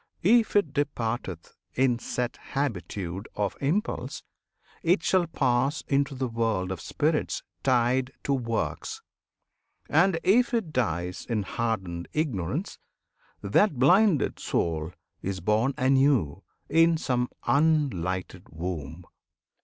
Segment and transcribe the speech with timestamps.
[0.23, 4.23] If it departeth in set habitude Of Impulse,
[4.81, 9.03] it shall pass into the world Of spirits tied to works;
[9.87, 12.79] and, if it dies In hardened Ignorance,
[13.43, 14.91] that blinded soul
[15.21, 19.05] Is born anew in some unlighted womb.